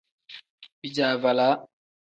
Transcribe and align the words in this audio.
Bijaavalaa. 0.81 1.55